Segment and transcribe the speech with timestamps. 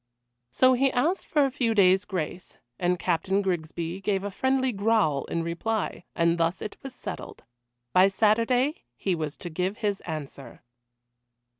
[0.49, 5.25] So he asked for a few days' grace, and Captain Grigsby gave a friendly growl
[5.25, 7.43] in reply, and thus it was settled.
[7.93, 10.63] By Saturday he was to give his answer.